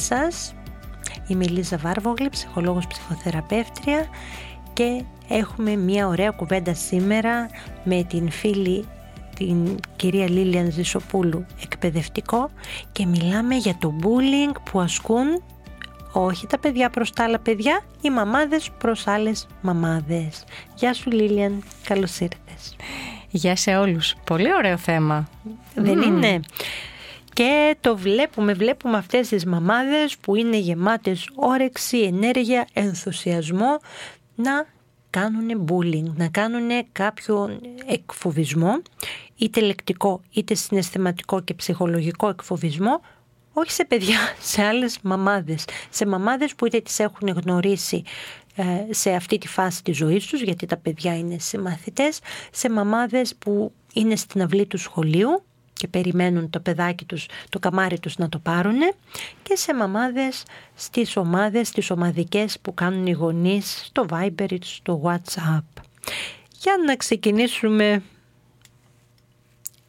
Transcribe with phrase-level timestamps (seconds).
[0.00, 0.54] Σας,
[1.26, 4.06] είμαι η Λίζα Βάρβογλη, ψυχολόγος ψυχοθεραπεύτρια
[4.72, 7.48] και έχουμε μια ωραία κουβέντα σήμερα
[7.84, 8.84] με την φίλη
[9.36, 12.50] την κυρία Λίλιαν Ζησοπούλου εκπαιδευτικό
[12.92, 15.42] και μιλάμε για το bullying που ασκούν
[16.12, 20.44] όχι τα παιδιά προς τα άλλα παιδιά, οι μαμάδες προς άλλες μαμάδες.
[20.74, 22.76] Γεια σου Λίλιαν, καλώς ήρθες.
[23.30, 24.14] Γεια σε όλους.
[24.24, 25.28] Πολύ ωραίο θέμα.
[25.74, 26.40] Δεν είναι.
[27.40, 33.78] Και το βλέπουμε, βλέπουμε αυτές τις μαμάδες που είναι γεμάτες όρεξη, ενέργεια, ενθουσιασμό
[34.34, 34.66] να
[35.10, 38.82] κάνουν bullying, να κάνουν κάποιο εκφοβισμό,
[39.36, 43.00] είτε λεκτικό, είτε συναισθηματικό και ψυχολογικό εκφοβισμό,
[43.52, 44.18] όχι σε παιδιά,
[44.52, 45.64] σε άλλες μαμάδες.
[45.90, 48.02] Σε μαμάδες που είτε τις έχουν γνωρίσει
[48.54, 53.34] ε, σε αυτή τη φάση της ζωής τους, γιατί τα παιδιά είναι συμμαθητές, σε μαμάδες
[53.36, 55.44] που είναι στην αυλή του σχολείου,
[55.80, 58.78] και περιμένουν το παιδάκι τους, το καμάρι τους να το πάρουν
[59.42, 60.42] και σε μαμάδες
[60.74, 65.82] στις ομάδες, στις ομαδικές που κάνουν οι γονείς στο Viber ή στο WhatsApp.
[66.60, 68.02] Για να ξεκινήσουμε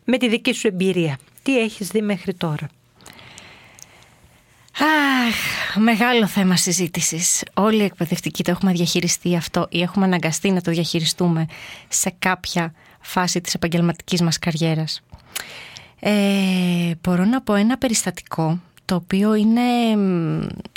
[0.05, 1.17] με τη δική σου εμπειρία.
[1.43, 2.67] Τι έχεις δει μέχρι τώρα;
[4.79, 7.43] Αχ, μεγάλο θέμα συζήτησης.
[7.53, 11.45] Όλοι οι εκπαιδευτικοί το έχουμε διαχειριστεί αυτό ή έχουμε αναγκαστεί να το διαχειριστούμε
[11.87, 15.01] σε κάποια φάση της επαγγελματικής μας καριέρας.
[16.03, 19.61] Ε, μπορώ να πω ένα περιστατικό το οποίο είναι,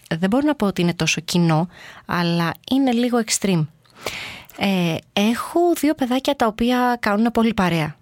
[0.08, 1.68] δεν μπορώ να πω ότι είναι τόσο κοινό,
[2.06, 3.66] αλλά είναι λίγο extreme.
[4.58, 7.96] Ε, έχω δύο παιδάκια τα οποία κάνουν πολύ παρέα,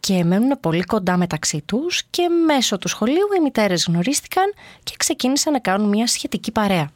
[0.00, 4.44] Και μένουν πολύ κοντά μεταξύ τους και μέσω του σχολείου οι μητέρες γνωρίστηκαν
[4.82, 6.90] και ξεκίνησαν να κάνουν μια σχετική παρέα.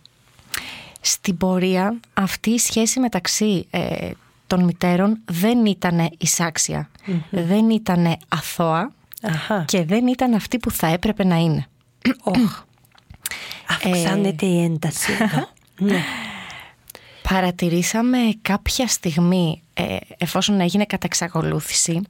[1.01, 4.11] Στην πορεία αυτή η σχέση μεταξύ ε,
[4.51, 6.09] των μητέρων δεν ήταν
[7.31, 8.93] δεν ήταν αθώα
[9.65, 11.67] και δεν ήταν αυτή που θα έπρεπε να είναι.
[12.25, 12.65] Oh.
[13.69, 15.49] Αυξάνεται η ένταση εδώ.
[15.79, 16.03] ναι.
[17.29, 22.01] Παρατηρήσαμε κάποια στιγμή, ε, εφόσον έγινε κατά εξακολούθηση,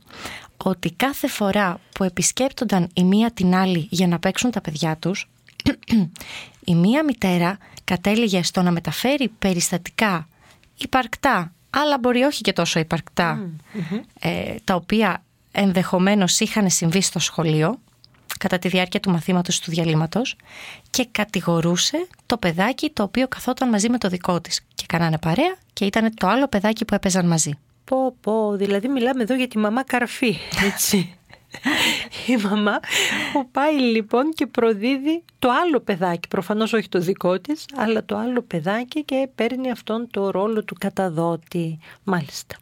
[0.56, 5.30] ότι κάθε φορά που επισκέπτονταν η μία την άλλη για να παίξουν τα παιδιά τους,
[6.64, 10.28] η μία μητέρα κατέληγε στο να μεταφέρει περιστατικά
[10.76, 12.80] υπαρκτά αλλά μπορεί όχι και τόσο
[14.20, 15.22] ε, τα οποία
[15.52, 17.78] ενδεχομένως είχαν συμβεί στο σχολείο
[18.38, 20.36] κατά τη διάρκεια του μαθήματος του διαλύματος
[20.90, 25.56] και κατηγορούσε το παιδάκι το οποίο καθόταν μαζί με το δικό της και κάνανε παρέα
[25.72, 27.58] και ήταν το άλλο παιδάκι που έπαιζαν μαζί.
[27.84, 31.14] Πω πω, δηλαδή μιλάμε εδώ για τη μαμά καρφή, έτσι.
[32.26, 32.80] η μαμά
[33.32, 38.16] που πάει λοιπόν και προδίδει το άλλο παιδάκι, προφανώς όχι το δικό της, αλλά το
[38.16, 41.78] άλλο παιδάκι και παίρνει αυτόν το ρόλο του καταδότη.
[42.04, 42.56] Μάλιστα.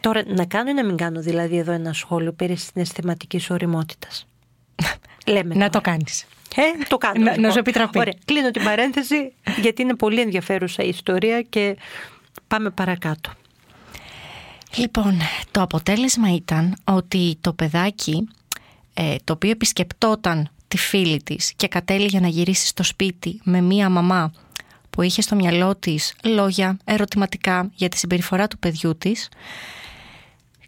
[0.00, 4.26] Τώρα να κάνω ή να μην κάνω δηλαδή εδώ ένα σχόλιο περί συναισθηματικής οριμότητας;
[5.26, 6.26] Λέμε να το κάνεις.
[6.56, 7.18] Ε, το κάνω.
[7.18, 7.52] Να, να λοιπόν.
[7.52, 7.98] σου επιτραπεί.
[7.98, 8.14] Ωραία.
[8.24, 11.76] Κλείνω την παρένθεση γιατί είναι πολύ ενδιαφέρουσα η ιστορία και
[12.48, 13.30] πάμε παρακάτω.
[14.76, 15.18] Λοιπόν,
[15.50, 18.28] το αποτέλεσμα ήταν ότι το παιδάκι
[18.94, 23.88] ε, το οποίο επισκεπτόταν τη φίλη της και κατέληγε να γυρίσει στο σπίτι με μία
[23.88, 24.32] μαμά
[24.90, 29.28] που είχε στο μυαλό της λόγια ερωτηματικά για τη συμπεριφορά του παιδιού της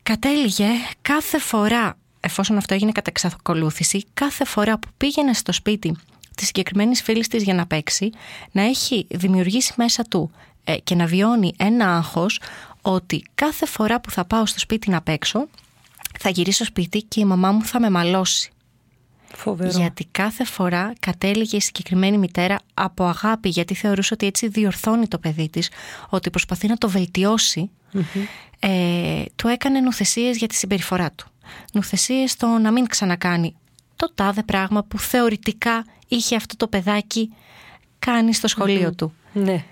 [0.03, 0.69] κατέληγε
[1.03, 5.97] κάθε φορά, εφόσον αυτό έγινε κατά εξακολούθηση, κάθε φορά που πήγαινε στο σπίτι
[6.34, 8.10] της συγκεκριμένης φίλης της για να παίξει,
[8.53, 10.31] να έχει δημιουργήσει μέσα του
[10.64, 12.41] ε, και να βιώνει ένα άγχος
[12.86, 15.48] ότι κάθε φορά που θα πάω στο σπίτι να παίξω,
[16.18, 18.52] θα γυρίσω σπίτι και η μαμά μου θα με μαλώσει.
[19.34, 19.70] Φοβερό.
[19.70, 25.19] Γιατί κάθε φορά κατέληγε η συγκεκριμένη μητέρα από αγάπη, γιατί θεωρούσε ότι έτσι διορθώνει το
[25.19, 25.70] παιδί της,
[26.08, 27.70] ότι προσπαθεί να το βελτιωσει
[28.58, 31.26] ε, του έκανε νουθεσίες για τη συμπεριφορά του.
[31.72, 33.56] Νουθεσίες στο να μην ξανακάνει
[33.96, 37.34] το τάδε πράγμα που θεωρητικά είχε αυτό το παιδάκι
[37.98, 39.14] κάνει στο σχολειο του.
[39.32, 39.64] Ναι.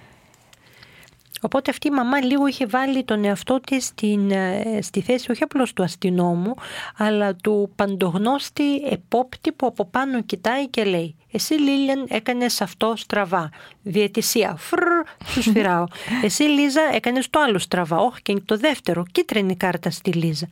[1.45, 5.43] Οπότε αυτή η μαμά λίγο είχε βάλει τον εαυτό της στην, ε, στη θέση όχι
[5.43, 6.55] απλώς του αστυνόμου,
[6.97, 13.51] αλλά του παντογνώστη επόπτη που από πάνω κοιτάει και λέει «Εσύ Λίλιαν έκανες αυτό στραβά,
[13.83, 14.83] διαιτησία, φρρ,
[15.27, 15.85] σου σφυράω.
[16.23, 20.49] Εσύ Λίζα έκανες το άλλο στραβά, όχι και το δεύτερο, κίτρινη κάρτα στη Λίζα».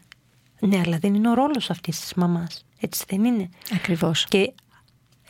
[0.61, 2.65] Ναι, αλλά δεν είναι ο ρόλος αυτής της μαμάς.
[2.81, 3.49] Έτσι δεν είναι.
[3.75, 4.27] Ακριβώς.
[4.29, 4.53] Και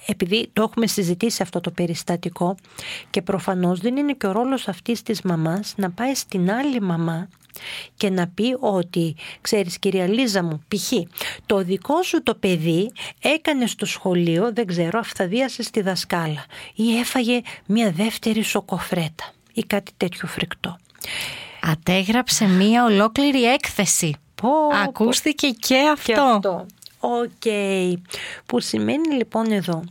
[0.06, 2.54] επειδή το έχουμε συζητήσει αυτό το περιστατικό
[3.10, 7.28] και προφανώς δεν είναι και ο ρόλος αυτής της μαμάς να πάει στην άλλη μαμά
[7.96, 10.92] και να πει ότι, ξέρεις κυρία Λίζα μου, π.χ.
[11.46, 16.44] το δικό σου το παιδί έκανε στο σχολείο, δεν ξέρω, αυθαδίασες στη δασκάλα
[16.74, 20.78] ή έφαγε μια δεύτερη σοκοφρέτα ή κάτι τέτοιο φρικτό.
[21.62, 24.14] Αντέγραψε μία ολόκληρη έκθεση.
[24.34, 24.48] Πω,
[24.84, 26.12] Ακούστηκε και αυτό.
[26.12, 26.66] Και αυτό.
[27.00, 27.52] Οκ.
[28.46, 29.84] Που σημαίνει λοιπόν εδώ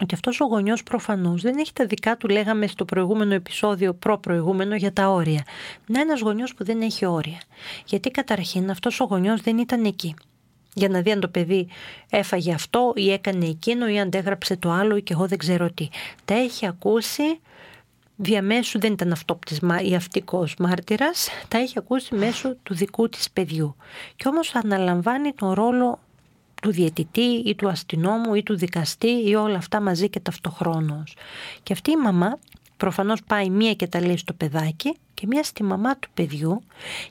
[0.00, 4.76] ότι αυτός ο γονιός προφανώς δεν έχει τα δικά του λέγαμε στο προηγούμενο επεισόδιο προ-προηγούμενο
[4.76, 5.44] για τα όρια.
[5.86, 7.40] Να ένας γονιός που δεν έχει όρια.
[7.86, 10.14] Γιατί καταρχήν αυτός ο γονιός δεν ήταν εκεί.
[10.74, 11.68] Για να δει αν το παιδί
[12.10, 15.88] έφαγε αυτό ή έκανε εκείνο ή αντέγραψε το άλλο ή και εγώ δεν ξέρω τι.
[16.24, 17.40] Τα έχει ακούσει
[18.16, 23.76] διαμέσου δεν ήταν αυτόπτης ή αυτήκοος μάρτυρας, τα έχει ακούσει μέσω του δικού της παιδιού.
[24.16, 25.98] Και όμως αναλαμβάνει τον ρόλο
[26.64, 31.16] του διαιτητή ή του αστυνόμου ή του δικαστή ή όλα αυτά μαζί και ταυτοχρόνως.
[31.62, 32.38] Και αυτή η μαμά
[32.76, 36.62] προφανώς πάει μία και τα λέει στο παιδάκι και μία στη μαμά του παιδιού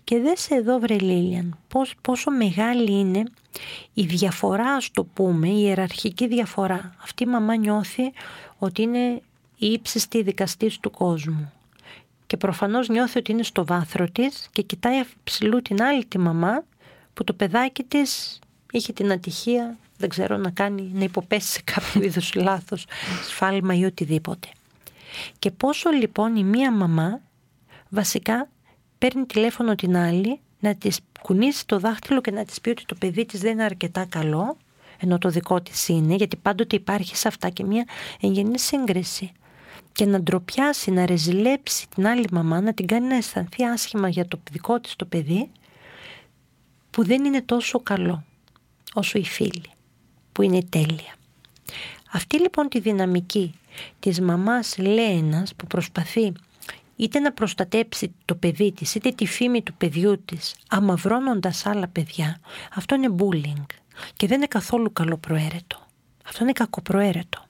[0.03, 1.57] και δες εδώ βρε Λίλιαν
[2.01, 3.23] πόσο μεγάλη είναι
[3.93, 6.95] η διαφορά ας το πούμε, η ιεραρχική διαφορά.
[7.03, 8.11] Αυτή η μαμά νιώθει
[8.57, 9.21] ότι είναι
[9.57, 11.51] η ύψιστη δικαστής του κόσμου.
[12.27, 16.63] Και προφανώς νιώθει ότι είναι στο βάθρο της και κοιτάει ψηλού την άλλη τη μαμά
[17.13, 18.39] που το παιδάκι της
[18.77, 22.85] είχε την ατυχία, δεν ξέρω, να κάνει, να υποπέσει σε κάποιο είδους λάθος,
[23.27, 24.47] σφάλμα ή οτιδήποτε.
[25.39, 27.21] Και πόσο λοιπόν η μία μαμά
[27.89, 28.49] βασικά
[28.97, 32.95] παίρνει τηλέφωνο την άλλη να της κουνήσει το δάχτυλο και να της πει ότι το
[32.95, 34.57] παιδί της δεν είναι αρκετά καλό,
[34.99, 37.85] ενώ το δικό της είναι, γιατί πάντοτε υπάρχει σε αυτά και μια
[38.21, 39.31] εγγενή σύγκριση.
[39.91, 44.27] Και να ντροπιάσει, να ρεζιλέψει την άλλη μαμά, να την κάνει να αισθανθεί άσχημα για
[44.27, 45.49] το δικό της το παιδί,
[46.89, 48.23] που δεν είναι τόσο καλό
[48.93, 49.69] όσο οι φίλοι,
[50.31, 51.15] που είναι τέλεια.
[52.11, 53.53] Αυτή λοιπόν τη δυναμική
[53.99, 56.31] της μαμάς Λένας που προσπαθεί
[56.95, 62.39] είτε να προστατέψει το παιδί της είτε τη φήμη του παιδιού της αμαυρώνοντας άλλα παιδιά,
[62.73, 63.65] αυτό είναι bullying
[64.15, 65.87] και δεν είναι καθόλου καλοπροαίρετο.
[66.25, 67.45] Αυτό είναι κακοπροαίρετο.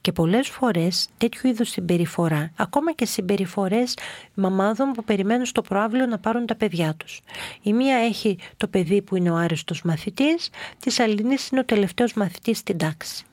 [0.00, 3.96] Και πολλές φορές τέτοιου είδους συμπεριφορά, ακόμα και συμπεριφορές
[4.34, 7.20] μαμάδων που περιμένουν στο προάβλιο να πάρουν τα παιδιά τους.
[7.62, 12.12] Η μία έχει το παιδί που είναι ο άριστος μαθητής, της αλληνής είναι ο τελευταίος
[12.14, 13.24] μαθητής στην τάξη.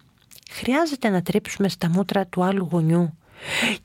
[0.51, 3.13] Χρειάζεται να τρίψουμε στα μούτρα του άλλου γονιού.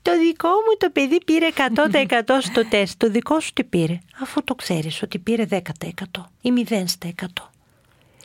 [0.02, 2.99] Το δικό μου το παιδί πήρε 100% στο τεστ.
[2.99, 5.58] Το δικό σου τι πήρε, αφού το ξέρεις ότι πήρε 10%
[6.41, 7.50] ή 0%.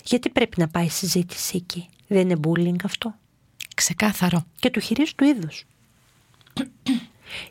[0.04, 3.16] Γιατί πρέπει να πάει η συζήτηση εκεί; Δεν είναι bullying αυτό;
[3.79, 4.45] Ξεκάθαρο.
[4.59, 5.65] Και του χειρίστου του είδους.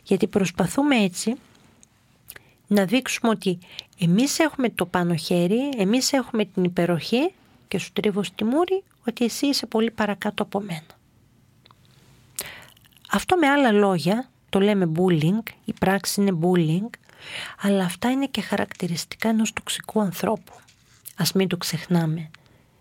[0.05, 1.35] Γιατί προσπαθούμε έτσι
[2.67, 3.59] να δείξουμε ότι
[3.99, 7.33] εμείς έχουμε το πάνω χέρι, εμείς έχουμε την υπεροχή
[7.69, 10.99] και σου τρίβω στη μούρη ότι εσύ είσαι πολύ παρακάτω από μένα.
[13.11, 16.91] Αυτό με άλλα λόγια το λέμε bullying, η πράξη είναι bullying,
[17.61, 20.53] αλλά αυτά είναι και χαρακτηριστικά ενός τοξικού ανθρώπου.
[21.17, 22.31] Ας μην το ξεχνάμε,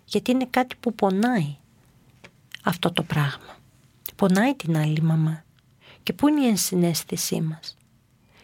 [0.05, 1.55] γιατί είναι κάτι που πονάει
[2.67, 3.57] αυτό το πράγμα.
[4.15, 5.43] Πονάει την άλλη μαμά.
[6.03, 7.77] Και πού είναι η ενσυναίσθησή μας.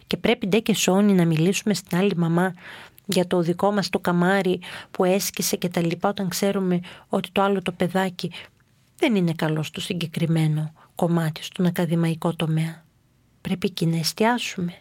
[0.06, 2.54] Και πρέπει ντε και σώνει να μιλήσουμε στην άλλη μαμά
[3.06, 4.60] για το δικό μας το καμάρι
[4.90, 8.30] που έσκησε και τα λοιπά όταν ξέρουμε ότι το άλλο το παιδάκι
[8.96, 12.84] δεν είναι καλό στο συγκεκριμένο κομμάτι, στον ακαδημαϊκό τομέα.
[13.40, 14.78] Πρέπει εκεί να εστιάσουμε.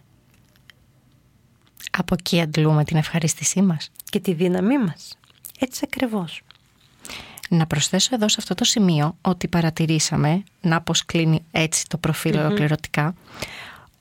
[1.92, 3.92] Από εκεί αντλούμε την ευχαρίστησή μας.
[4.04, 5.18] Και τη δύναμή μας.
[5.60, 6.42] Έτσι ακριβώς.
[7.54, 12.38] Να προσθέσω εδώ σε αυτό το σημείο ότι παρατηρήσαμε, να πως κλείνει έτσι το προφιλ
[12.38, 13.16] ολοκληρωτικά,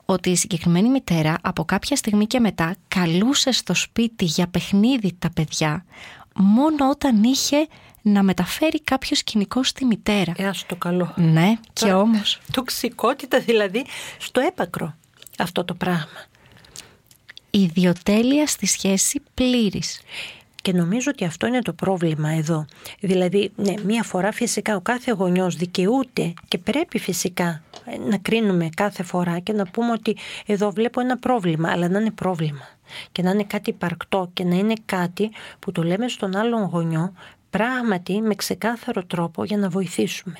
[0.04, 5.30] ότι η συγκεκριμένη μητέρα από κάποια στιγμή και μετά καλούσε στο σπίτι για παιχνίδι τα
[5.30, 5.85] παιδιά
[6.35, 7.66] μόνο όταν είχε
[8.02, 10.32] να μεταφέρει κάποιο σκηνικό στη μητέρα.
[10.37, 11.12] Ε, το καλό.
[11.16, 12.40] Ναι, και όμως.
[12.52, 13.85] Τοξικότητα δηλαδή
[14.18, 14.94] στο έπακρο
[15.38, 16.25] αυτό το πράγμα.
[17.50, 20.00] Ιδιοτέλεια στη σχέση πλήρης.
[20.62, 22.64] Και νομίζω ότι αυτό είναι το πρόβλημα εδώ.
[23.00, 27.62] Δηλαδή, ναι, μία φορά φυσικά ο κάθε γονιός δικαιούται και πρέπει φυσικά
[28.09, 30.16] να κρίνουμε κάθε φορά και να πούμε ότι
[30.47, 32.69] εδώ βλέπω ένα πρόβλημα, αλλά να είναι πρόβλημα
[33.12, 37.12] και να είναι κάτι υπαρκτό και να είναι κάτι που το λέμε στον άλλον γονιό
[37.56, 40.37] πράγματι με ξεκάθαρο τρόπο για να βοηθήσουμε.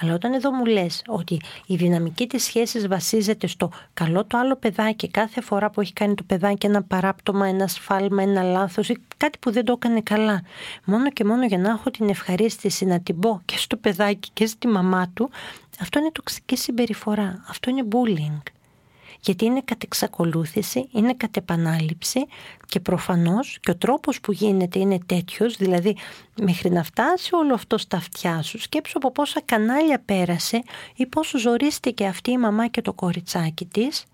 [0.00, 4.56] Αλλά όταν εδώ μου λες ότι η δυναμική της σχέσης βασίζεται στο καλό το άλλο
[4.56, 8.98] παιδάκι κάθε φορά που έχει κάνει το παιδάκι ένα παράπτωμα, ένα σφάλμα, ένα λάθος ή
[9.16, 10.42] κάτι που δεν το έκανε καλά.
[10.84, 14.46] Μόνο και μόνο για να έχω την ευχαρίστηση να την πω και στο παιδάκι και
[14.46, 15.30] στη μαμά του,
[15.80, 17.44] αυτό είναι τοξική συμπεριφορά.
[17.48, 18.55] Αυτό είναι bullying.
[19.26, 22.26] Γιατί είναι κατ' εξακολούθηση, είναι κατ' επανάληψη
[22.66, 25.96] και προφανώς και ο τρόπος που γίνεται είναι τέτοιος, δηλαδή
[26.40, 30.62] μέχρι να φτάσει όλο αυτό στα αυτιά σου, σκέψου από πόσα κανάλια πέρασε
[30.94, 34.04] ή πόσο ζορίστηκε αυτή η μαμά και το κοριτσάκι της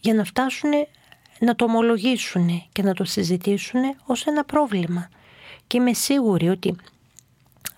[0.00, 0.70] για να φτάσουν
[1.38, 5.08] να το ομολογήσουν και να το συζητήσουν ως ένα πρόβλημα.
[5.66, 6.76] Και είμαι σίγουρη ότι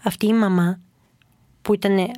[0.03, 0.81] αυτή η μαμά
[1.63, 2.11] που ήταν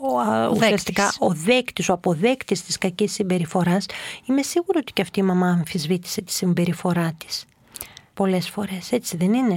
[0.00, 3.86] ο, ουσιαστικά ο δέκτης, ο αποδέκτης της κακής συμπεριφοράς,
[4.24, 7.44] είμαι σίγουρη ότι και αυτή η μαμά αμφισβήτησε τη συμπεριφορά της.
[8.14, 9.56] Πολλές φορές, έτσι δεν είναι;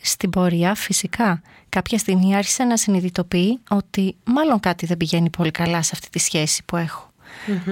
[0.00, 5.82] Στην πορεία φυσικά κάποια στιγμή άρχισε να συνειδητοποιεί ότι μάλλον κάτι δεν πηγαίνει πολύ καλά
[5.82, 7.12] σε αυτή τη σχέση που εχω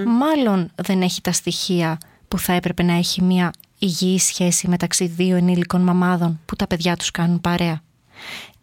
[0.05, 1.97] Μάλλον δεν έχει τα στοιχεία
[2.27, 6.95] που θα έπρεπε να έχει μια υγιή σχέση μεταξύ δύο ενήλικων μαμάδων που τα παιδιά
[6.95, 7.81] τους κάνουν παρέα.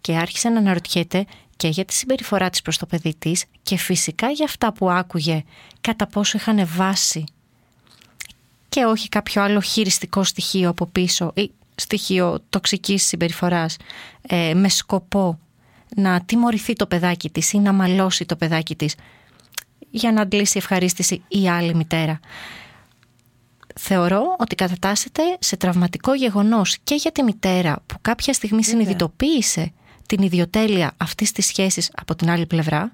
[0.00, 1.24] Και άρχισε να αναρωτιέται
[1.60, 5.44] και για τη συμπεριφορά της προς το παιδί της και φυσικά για αυτά που άκουγε
[5.80, 7.24] κατά πόσο είχαν βάση
[8.68, 13.76] και όχι κάποιο άλλο χειριστικό στοιχείο από πίσω ή στοιχείο τοξικής συμπεριφοράς
[14.22, 15.38] ε, με σκοπό
[15.96, 18.94] να τιμωρηθεί το παιδάκι της ή να μαλώσει το παιδάκι της
[19.90, 22.20] για να αντλήσει ευχαρίστηση η άλλη μητέρα.
[23.78, 29.72] Θεωρώ ότι κατατάσσεται σε τραυματικό γεγονός και για τη μητέρα που κάποια στιγμή συνειδητοποίησε
[30.10, 32.92] την ιδιοτέλεια αυτής της σχέσης από την άλλη πλευρά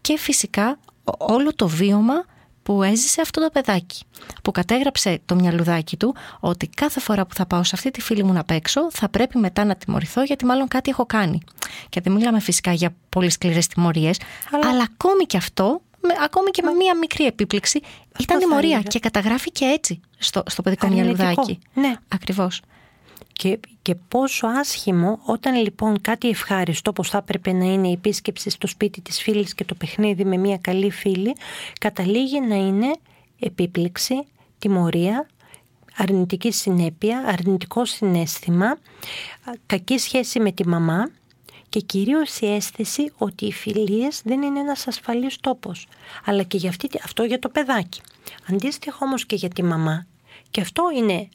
[0.00, 0.78] και φυσικά
[1.18, 2.24] όλο το βίωμα
[2.62, 4.02] που έζησε αυτό το παιδάκι.
[4.42, 8.24] Που κατέγραψε το μυαλουδάκι του ότι κάθε φορά που θα πάω σε αυτή τη φίλη
[8.24, 11.40] μου να παίξω θα πρέπει μετά να τιμωρηθώ γιατί μάλλον κάτι έχω κάνει.
[11.88, 14.20] Και δεν μιλάμε φυσικά για πολύ σκληρές τιμωρίες,
[14.52, 14.68] αλλά...
[14.68, 15.80] αλλά ακόμη και αυτό,
[16.24, 17.80] ακόμη και με μία μικρή επίπληξη,
[18.18, 21.58] ήταν τιμωρία και καταγράφηκε έτσι στο, στο παιδικό μυαλουδάκι.
[21.74, 21.94] Ναι.
[22.08, 22.60] Ακριβώς.
[23.36, 28.50] Και, και πόσο άσχημο όταν λοιπόν κάτι ευχάριστο όπως θα έπρεπε να είναι η επίσκεψη
[28.50, 31.36] στο σπίτι της φίλης και το παιχνίδι με μια καλή φίλη
[31.80, 32.96] καταλήγει να είναι
[33.38, 34.14] επίπληξη,
[34.58, 35.28] τιμωρία,
[35.96, 38.78] αρνητική συνέπεια, αρνητικό συνέστημα,
[39.66, 41.10] κακή σχέση με τη μαμά
[41.68, 45.86] και κυρίως η αίσθηση ότι οι φιλίες δεν είναι ένας ασφαλής τόπος.
[46.24, 48.00] Αλλά και για αυτή, αυτό για το παιδάκι.
[48.50, 50.06] Αντίστοιχα όμως και για τη μαμά
[50.50, 51.28] και αυτό είναι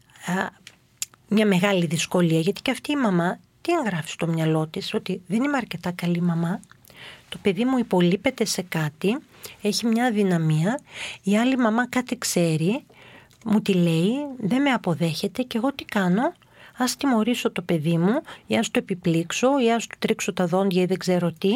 [1.34, 5.44] μια μεγάλη δυσκολία γιατί και αυτή η μαμά τι εγγράφει στο μυαλό της ότι δεν
[5.44, 6.60] είμαι αρκετά καλή μαμά.
[7.30, 9.18] Το παιδί μου υπολείπεται σε κάτι
[9.62, 10.80] έχει μια αδυναμία
[11.24, 12.84] η άλλη μαμά κάτι ξέρει
[13.46, 16.34] μου τη λέει δεν με αποδέχεται και εγώ τι κάνω;
[16.78, 20.82] Ας τιμωρήσω το παιδί μου ή ας το επιπλήξω ή ας του τρίξω τα δόντια
[20.82, 21.52] ή δεν ξέρω τι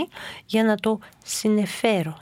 [0.46, 2.18] για να το συνεφέρω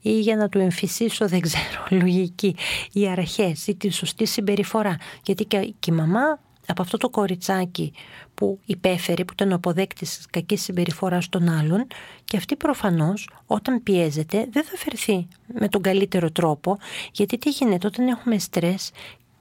[0.00, 2.56] ή για να του εμφυσίσω δεν ξέρω λογική
[2.92, 4.96] οι αρχές ή τη σωστή συμπεριφορά.
[5.22, 7.92] Γιατί και η μαμά από αυτό το κοριτσάκι
[8.34, 11.86] που υπέφερε, που ήταν ο αποδέκτης της κακής συμπεριφοράς των άλλων
[12.24, 16.78] και αυτή προφανώς όταν πιέζεται δεν θα φερθεί με τον καλύτερο τρόπο
[17.12, 18.90] γιατί τι γίνεται όταν έχουμε στρες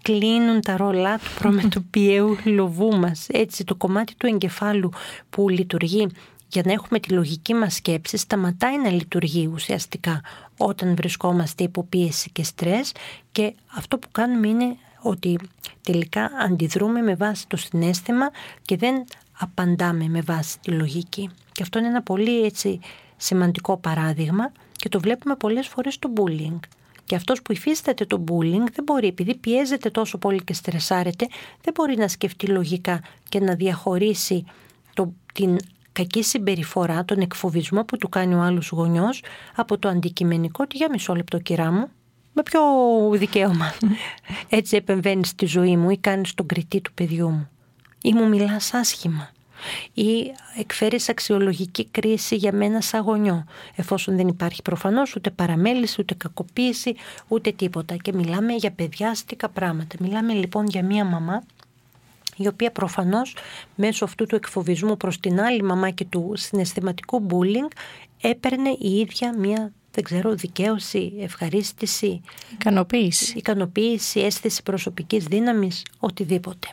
[0.05, 3.27] κλείνουν τα ρολά του προμετωπιαίου λοβού μας.
[3.31, 4.91] Έτσι το κομμάτι του εγκεφάλου
[5.29, 6.07] που λειτουργεί
[6.47, 10.21] για να έχουμε τη λογική μας σκέψης σταματάει να λειτουργεί ουσιαστικά
[10.57, 12.91] όταν βρισκόμαστε υπό πίεση και στρες
[13.31, 15.39] και αυτό που κάνουμε είναι ότι
[15.81, 18.29] τελικά αντιδρούμε με βάση το συνέστημα
[18.61, 19.03] και δεν
[19.39, 21.29] απαντάμε με βάση τη λογική.
[21.51, 22.79] Και αυτό είναι ένα πολύ έτσι
[23.17, 26.59] σημαντικό παράδειγμα και το βλέπουμε πολλές φορές στο bullying.
[27.05, 31.27] Και αυτός που υφίσταται το bullying δεν μπορεί, επειδή πιέζεται τόσο πολύ και στρεσάρεται,
[31.61, 34.45] δεν μπορεί να σκεφτεί λογικά και να διαχωρίσει
[34.93, 35.57] το, την
[35.91, 39.23] κακή συμπεριφορά, τον εκφοβισμό που του κάνει ο άλλος γονιός
[39.55, 41.89] από το αντικειμενικό ότι για μισό λεπτό κυρά μου
[42.35, 42.61] με ποιο
[43.11, 43.73] δικαίωμα.
[44.49, 47.49] Έτσι επεμβαίνεις στη ζωή μου ή κάνεις τον κριτή του παιδιού μου.
[48.01, 49.29] Ή μου μιλάς άσχημα.
[49.93, 56.13] Ή εκφέρεις αξιολογική κρίση για μένα σαν γονιό εφόσον δεν υπάρχει προφανώς ούτε παραμέληση ούτε
[56.13, 56.95] κακοποίηση
[57.27, 57.95] ούτε τίποτα.
[57.95, 59.95] Και μιλάμε για παιδιάστικα πράγματα.
[59.99, 61.43] Μιλάμε λοιπόν για μία μαμά
[62.35, 63.35] η οποία προφανώς
[63.75, 67.71] μέσω αυτού του εκφοβισμού προς την άλλη μαμά και του συναισθηματικού bullying
[68.21, 72.21] έπαιρνε η ίδια μία δεν ξέρω, δικαίωση, ευχαρίστηση.
[72.53, 73.37] Ικανοποίηση.
[73.37, 76.67] Ικανοποίηση, αίσθηση προσωπικής δύναμης, οτιδήποτε.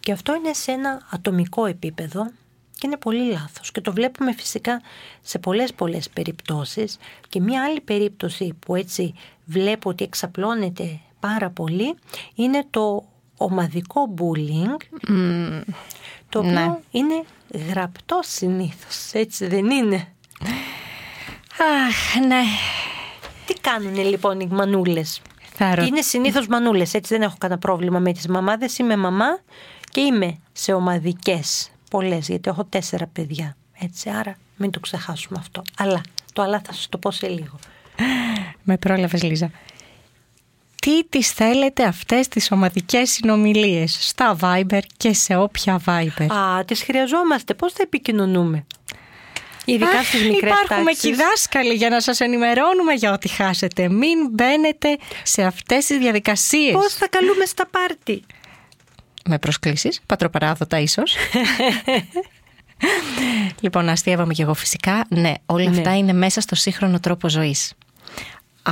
[0.00, 2.30] Και αυτό είναι σε ένα ατομικό επίπεδο
[2.72, 3.70] και είναι πολύ λάθος.
[3.70, 4.80] Και το βλέπουμε φυσικά
[5.20, 6.98] σε πολλές πολλές περιπτώσεις.
[7.28, 11.94] Και μια άλλη περίπτωση που έτσι βλέπω ότι εξαπλώνεται πάρα πολύ
[12.34, 13.04] είναι το
[13.36, 14.76] ομαδικό bullying,
[16.28, 16.78] το οποίο ναι.
[16.90, 17.22] είναι
[17.68, 20.08] γραπτό συνήθως, έτσι δεν είναι.
[21.62, 22.42] Αχ, ναι.
[23.46, 25.20] Τι κάνουν λοιπόν οι μανούλες;
[25.54, 26.94] Θα Είναι συνήθως μανούλες.
[26.94, 28.78] Έτσι δεν έχω κανένα πρόβλημα με τις μαμάδες.
[28.78, 29.38] Είμαι μαμά
[29.90, 33.56] και είμαι σε ομαδικές πολλές, γιατί έχω τέσσερα παιδιά.
[33.80, 35.62] Έτσι, άρα μην το ξεχάσουμε αυτό.
[35.78, 36.00] Αλλά
[36.32, 37.58] το αλλά θα σας το πω σε λίγο.
[38.62, 39.50] Με πρόλαβες, Λίζα.
[40.80, 46.82] τι τις θέλετε αυτές τις ομαδικές συνομιλίες στα Viber και σε όποια Viber; Α, τις
[46.82, 47.54] χρειαζόμαστε.
[47.54, 48.66] Πώς θα επικοινωνούμε;
[49.64, 51.02] Ειδικά στις μικρές Υπάρχουμε τάξεις.
[51.02, 53.88] και οι δάσκαλοι για να σας ενημερώνουμε για ό,τι χάσετε.
[53.88, 56.72] Μην μπαίνετε σε αυτές τις διαδικασίες.
[56.72, 58.22] Πώς θα καλούμε στα πάρτι;
[59.28, 61.16] Με προσκλήσεις, πατροπαράδοτα ίσως.
[63.60, 65.04] λοιπόν, αστείευαμε και εγώ φυσικά.
[65.08, 65.76] Ναι, όλα Ναι.
[65.78, 67.72] αυτά είναι μέσα στο σύγχρονο τρόπο ζωής.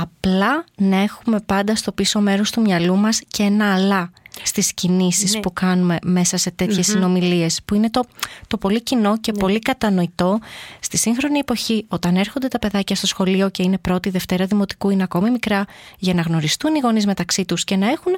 [0.01, 4.11] Απλά να έχουμε πάντα στο πίσω μέρος του μυαλού μας και ένα αλλά
[4.43, 5.39] στις κινήσεις Ναι.
[5.39, 8.03] που κάνουμε μέσα σε τέτοιες συνομιλίες που είναι το,
[8.47, 10.39] το πολύ κοινό και πολύ κατανοητό.
[10.79, 15.03] Στη σύγχρονη εποχή όταν έρχονται τα παιδάκια στο σχολείο και είναι πρώτη, δευτέρα δημοτικού είναι
[15.03, 15.65] ακόμη μικρά
[15.97, 18.17] για να γνωριστούν οι γονείς μεταξύ τους και να έχουν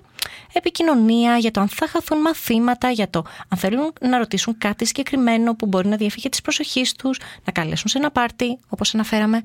[0.53, 5.55] επικοινωνία για το αν θα χαθούν μαθήματα, για το αν θέλουν να ρωτήσουν κάτι συγκεκριμένο
[5.55, 9.41] που μπορεί να διαφύγει της προσοχής τους, να καλέσουν σε ένα πάρτι όπως αναφέραμε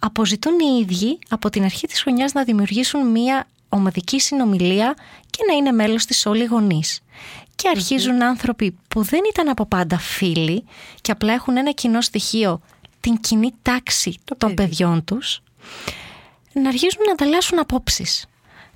[0.00, 4.94] αποζητούν οι ίδιοι από την αρχή της χρονιάς να δημιουργήσουν μία ομαδική συνομιλία
[5.30, 7.00] και να είναι μέλος της όλοι οι γονείς.
[7.54, 10.64] Και αρχίζουν άνθρωποι που δεν ήταν από πάντα φίλοι
[11.00, 12.60] και απλά έχουν ένα κοινό στοιχείο,
[13.00, 14.54] την κοινή τάξη των παιδί.
[14.54, 15.42] παιδιών τους,
[16.52, 18.24] να αρχίζουν να ανταλλάσσουν απόψεις.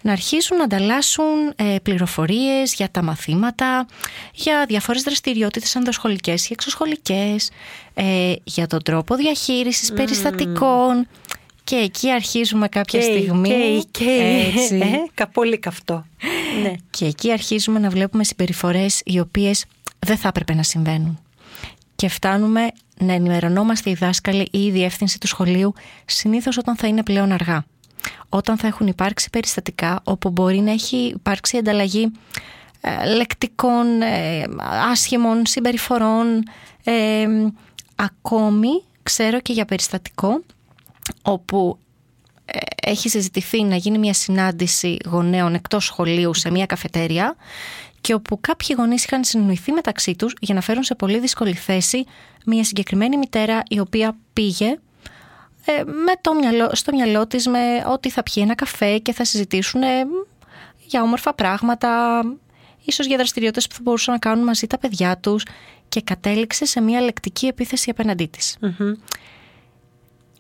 [0.06, 3.86] Να αρχίσουν να ανταλλάσσουν ε, πληροφορίες για τα μαθήματα,
[4.34, 7.50] για διάφορες δραστηριότητες ενδοσχολικές ή εξωσχολικές,
[7.94, 11.06] ε, για τον τρόπο διαχείρισης περιστατικών.
[11.64, 13.84] Και εκεί αρχίζουμε κάποια στιγμή.
[13.90, 16.06] Και, και, έτσι, ε, κα- πολύ καυτό.
[16.62, 16.72] ναι.
[16.90, 19.64] και εκεί αρχίζουμε να βλέπουμε συμπεριφορές οι οποίες
[19.98, 21.18] δεν θα έπρεπε να συμβαίνουν.
[21.96, 22.66] Και φτάνουμε
[22.98, 27.64] να ενημερωνόμαστε οι δάσκαλοι ή η διεύθυνση του σχολείου συνήθως όταν θα είναι πλέον αργά.
[28.28, 32.12] Όταν θα έχουν υπάρξει περιστατικά όπου μπορεί να έχει υπάρξει ανταλλαγή
[32.80, 34.44] ε, λεκτικών, ε,
[34.90, 36.42] άσχημων συμπεριφορών.
[36.84, 37.26] ε,
[37.96, 40.42] ακόμη ξέρω και για περιστατικό
[41.22, 41.78] όπου
[42.44, 42.58] ε,
[42.90, 47.36] έχει συζητηθεί να γίνει μια συνάντηση γονέων εκτός σχολείου σε μια καφετέρια
[48.00, 52.04] και όπου κάποιοι γονείς είχαν συνοηθεί μεταξύ τους για να φέρουν σε πολύ δύσκολη θέση
[52.44, 54.78] μια συγκεκριμένη μητέρα η οποία πήγε ε,
[55.84, 59.82] με το μυαλό, στο μυαλό της με ότι θα πιει ένα καφέ και θα συζητήσουν
[59.82, 59.86] ε,
[60.86, 62.20] για όμορφα πράγματα,
[62.84, 65.44] ίσως για δραστηριότητες που θα μπορούσαν να κάνουν μαζί τα παιδιά τους
[65.88, 68.56] και κατέληξε σε μια λεκτική επίθεση απέναντί της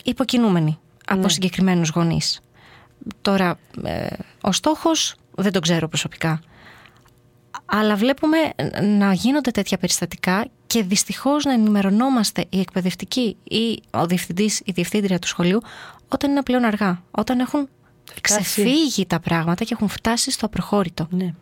[0.04, 1.28] υποκινούμενοι από Ναι.
[1.28, 2.40] συγκεκριμένους γονείς.
[3.22, 4.06] Τώρα, ε,
[4.40, 6.40] ο στόχος δεν τον ξέρω προσωπικά.
[7.64, 8.38] Αλλά βλέπουμε
[8.82, 15.18] να γίνονται τέτοια περιστατικά και δυστυχώς να ενημερωνόμαστε οι εκπαιδευτικοί ή ο διευθυντής, η διευθύντρια
[15.18, 15.60] του σχολείου
[16.08, 17.02] όταν είναι πλέον αργά.
[17.10, 17.68] Όταν έχουν
[18.14, 18.42] Φτάσει.
[18.42, 21.06] ξεφύγει τα πράγματα και έχουν φτάσει στο απροχώρητο.
[21.10, 21.34] ναι.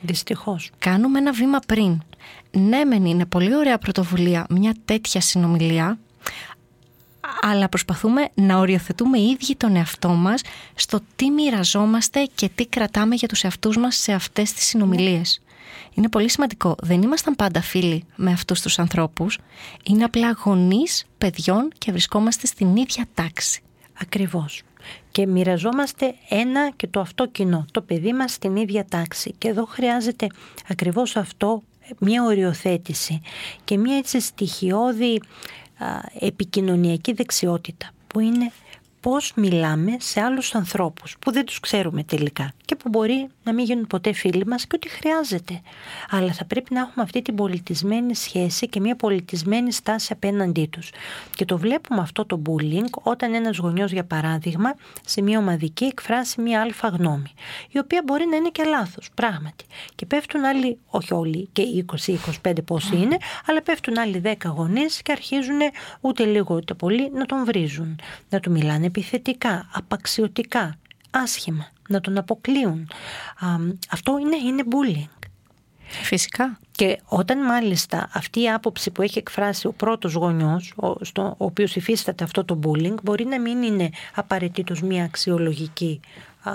[0.00, 0.70] Δυστυχώς.
[0.78, 2.02] Κάνουμε ένα βήμα πριν.
[2.50, 5.98] Ναι, μεν είναι πολύ ωραία πρωτοβουλία μια τέτοια συνομιλία,
[7.40, 10.42] αλλά προσπαθούμε να οριοθετούμε οι ίδιοι τον εαυτό μας
[10.74, 15.40] στο τι μοιραζόμαστε και τι κρατάμε για τους εαυτούς μας σε αυτές τις συνομιλίες.
[15.94, 16.74] Είναι πολύ σημαντικό.
[16.82, 19.38] Δεν ήμασταν πάντα φίλοι με αυτούς τους ανθρώπους.
[19.84, 23.62] Είναι απλά γονείς παιδιών και βρισκόμαστε στην ίδια τάξη.
[24.00, 24.62] Ακριβώς.
[25.10, 29.34] Και μοιραζόμαστε ένα και το αυτό κοινό, το παιδί μας στην ίδια τάξη.
[29.38, 30.26] Και εδώ χρειάζεται
[30.68, 31.62] ακριβώς αυτό,
[31.98, 33.20] μια οριοθέτηση
[33.64, 35.22] και μια έτσι στοιχειώδη
[35.78, 35.86] α,
[36.20, 38.52] επικοινωνιακή δεξιότητα που είναι
[39.00, 43.64] πώς μιλάμε σε άλλους ανθρώπους που δεν τους ξέρουμε τελικά και που μπορεί να μην
[43.64, 45.60] γίνουν ποτέ φίλοι μας και ότι χρειάζεται.
[46.10, 50.90] Αλλά θα πρέπει να έχουμε αυτή την πολιτισμένη σχέση και μια πολιτισμένη στάση απέναντί τους.
[51.36, 56.40] Και το βλέπουμε αυτό το bullying όταν ένας γονιός για παράδειγμα σε μια ομαδική εκφράσει
[56.40, 57.32] μια αλφα γνώμη
[57.70, 59.64] η οποία μπορεί να είναι και λάθος πράγματι.
[59.94, 61.62] Και πέφτουν άλλοι, όχι όλοι και
[62.42, 65.58] 20-25 πόσοι είναι, αλλά πέφτουν άλλοι 10 γονείς και αρχίζουν
[66.00, 67.98] ούτε λίγο ούτε πολύ να τον βρίζουν.
[68.28, 70.78] Να του μιλάνε επιθετικά, απαξιωτικά,
[71.10, 72.88] άσχημα, να τον αποκλείουν.
[73.38, 73.46] Α,
[73.90, 75.18] αυτό είναι, είναι bullying.
[75.88, 76.58] Φυσικά.
[76.70, 81.44] Και όταν μάλιστα αυτή η άποψη που έχει εκφράσει ο πρώτος γονιός, ο, στο, ο
[81.44, 86.00] οποίος υφίσταται αυτό το bullying, μπορεί να μην είναι απαραίτητος μια αξιολογική
[86.42, 86.52] α,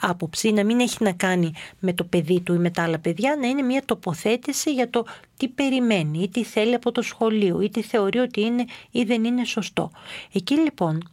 [0.00, 3.36] άποψη, να μην έχει να κάνει με το παιδί του ή με τα άλλα παιδιά,
[3.40, 7.70] να είναι μια τοποθέτηση για το τι περιμένει ή τι θέλει από το σχολείο ή
[7.70, 9.90] τι θεωρεί ότι είναι ή δεν είναι σωστό.
[10.32, 11.08] Εκεί λοιπόν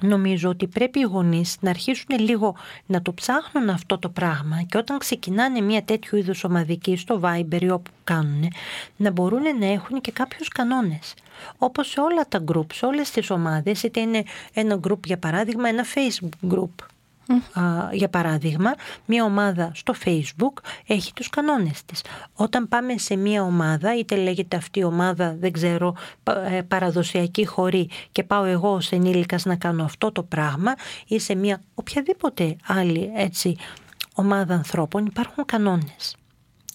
[0.00, 4.76] Νομίζω ότι πρέπει οι γονείς να αρχίσουν λίγο να το ψάχνουν αυτό το πράγμα και
[4.76, 8.48] όταν ξεκινάνε μια τέτοιου είδους ομαδική στο Viber ή όπου κάνουν,
[8.96, 11.14] να μπορούν να έχουν και κάποιους κανόνες.
[11.58, 14.22] Όπως σε όλα τα group, σε όλες τις ομάδες, είτε είναι
[14.54, 16.86] ένα group για παράδειγμα, ένα Facebook group
[17.92, 18.74] για παράδειγμα,
[19.06, 22.04] μια ομάδα στο facebook έχει τους κανόνες της.
[22.34, 25.94] Όταν πάμε σε μια ομάδα, είτε λέγεται αυτή η ομάδα, δεν ξέρω,
[26.50, 30.74] ε, παραδοσιακή χωρί και πάω εγώ ως ενήλικας να κάνω αυτό το πράγμα
[31.06, 33.56] ή σε μια οποιαδήποτε άλλη έτσι
[34.14, 36.16] ομάδα ανθρώπων υπάρχουν κανόνες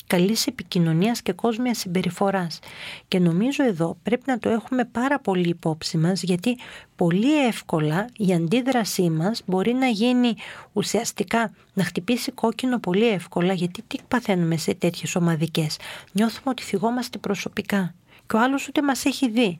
[0.07, 2.59] καλής επικοινωνίας και κόσμιας συμπεριφοράς.
[3.07, 6.57] Και νομίζω εδώ πρέπει να το έχουμε πάρα πολύ υπόψη μας γιατί
[6.95, 10.35] πολύ εύκολα η αντίδρασή μας μπορεί να γίνει
[10.73, 15.77] ουσιαστικά να χτυπήσει κόκκινο πολύ εύκολα γιατί τι παθαίνουμε σε τέτοιες ομαδικές.
[16.11, 17.93] Νιώθουμε ότι θυγόμαστε προσωπικά
[18.27, 19.59] και ο άλλος ούτε μας έχει δει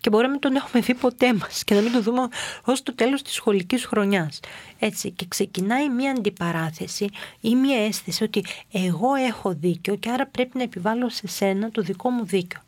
[0.00, 2.28] και μπορεί να μην τον έχουμε δει ποτέ μας και να μην τον δούμε
[2.64, 4.40] ως το τέλος της σχολικής χρονιάς.
[4.78, 7.08] Έτσι, και ξεκινάει μια αντιπαράθεση
[7.40, 11.82] ή μια αίσθηση ότι εγώ έχω δίκιο και άρα πρέπει να επιβάλλω σε σένα το
[11.82, 12.60] δικό μου δίκιο.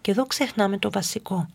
[0.00, 1.48] Και εδώ ξεχνάμε το βασικό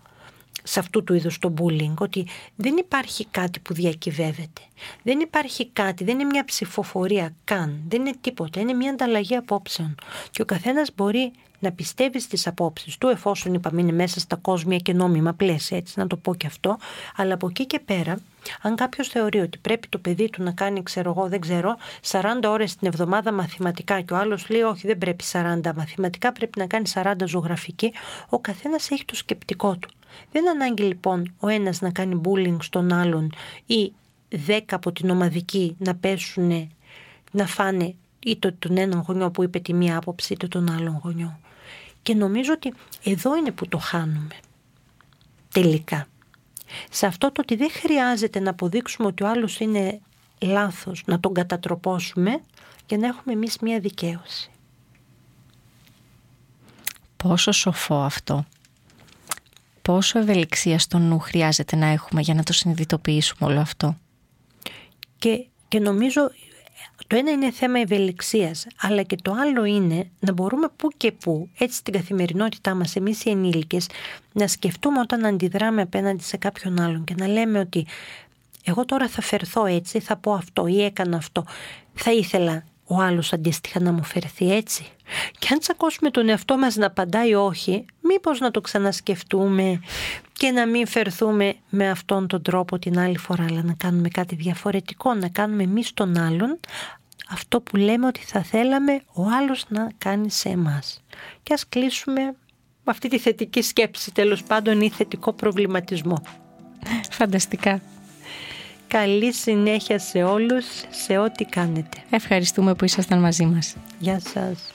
[0.67, 4.61] σε αυτού του είδους το bullying, ότι δεν υπάρχει κάτι που διακυβεύεται.
[5.03, 9.95] Δεν υπάρχει κάτι, δεν είναι μια ψηφοφορία καν, δεν είναι τίποτα, είναι μια ανταλλαγή απόψεων.
[10.31, 14.77] Και ο καθένας μπορεί να πιστεύει στις απόψεις του, εφόσον είπαμε είναι μέσα στα κόσμια
[14.77, 16.77] και νόμιμα πλαίσια, έτσι να το πω και αυτό,
[17.15, 18.19] αλλά από εκεί και πέρα,
[18.61, 21.77] αν κάποιος θεωρεί ότι πρέπει το παιδί του να κάνει, ξέρω εγώ, δεν ξέρω,
[22.11, 26.59] 40 ώρες την εβδομάδα μαθηματικά και ο άλλος λέει όχι δεν πρέπει 40 μαθηματικά, πρέπει
[26.59, 27.93] να κάνει 40 ζωγραφική,
[28.29, 29.89] ο καθένας έχει το σκεπτικό του.
[30.31, 33.31] Δεν ανάγκη λοιπόν ο ένας να κάνει bullying στον άλλον
[33.65, 33.93] ή
[34.47, 36.71] 10 από την ομαδική να πέσουν,
[37.31, 41.39] να φάνε είτε τον έναν γονιό που είπε τη μία άποψη είτε τον άλλον γονιό.
[42.01, 42.73] Και νομίζω ότι
[43.03, 44.35] εδώ είναι που το χάνουμε.
[45.53, 46.07] Τελικά.
[46.89, 49.99] Σε αυτό το ότι δεν χρειάζεται να αποδείξουμε ότι ο άλλος είναι
[50.41, 52.41] λάθος, να τον κατατροπώσουμε
[52.87, 54.49] για να έχουμε εμείς μία δικαίωση.
[57.17, 58.45] Πόσο σοφό αυτό.
[59.85, 63.97] Πόσο ευελιξία στο νου χρειάζεται να έχουμε για να το συνειδητοποιήσουμε όλο αυτό;
[65.17, 66.31] Και, και νομίζω
[67.07, 71.49] το ένα είναι θέμα ευελιξίας, αλλά και το άλλο είναι να μπορούμε που και που,
[71.57, 73.87] έτσι στην καθημερινότητά μας εμείς οι ενήλικες,
[74.31, 77.87] να σκεφτούμε όταν αντιδράμε απέναντι σε κάποιον άλλον και να λέμε ότι
[78.63, 81.45] εγώ τώρα θα φερθώ έτσι, θα πω αυτό ή έκανα αυτό.
[81.93, 84.85] Θα ήθελα ο άλλος αντίστοιχα να μου φερθεί έτσι.
[85.39, 89.79] Και αν τσακώσουμε τον εαυτό μας να απαντάει όχι, μήπως να το ξανασκεφτούμε
[90.33, 94.35] και να μην φερθούμε με αυτόν τον τρόπο την άλλη φορά, αλλά να κάνουμε κάτι
[94.35, 96.59] διαφορετικό, να κάνουμε εμείς τον άλλον
[97.29, 101.03] αυτό που λέμε ότι θα θέλαμε ο άλλος να κάνει σε εμάς.
[101.43, 102.21] Και ας κλείσουμε
[102.83, 106.21] με αυτή τη θετική σκέψη, τέλος πάντων ή θετικό προβληματισμό.
[107.11, 107.81] Φανταστικά.
[108.87, 112.03] Καλή συνέχεια σε όλους, σε ό,τι κάνετε.
[112.09, 113.75] Ευχαριστούμε που ήσασταν μαζί μας.
[113.99, 114.74] Γεια σας.